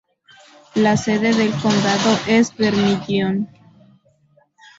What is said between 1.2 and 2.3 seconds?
del condado